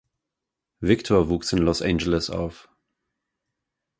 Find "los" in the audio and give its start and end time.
1.59-1.83